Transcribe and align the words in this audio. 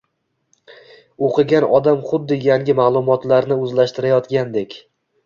o‘qigan 1.27 1.67
odam 1.79 1.99
xuddi 2.11 2.37
yangi 2.45 2.75
ma’lumotlarni 2.79 3.59
o‘zlashtirayotgandek 3.67 4.75